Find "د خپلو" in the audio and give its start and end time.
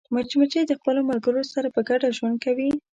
0.67-0.99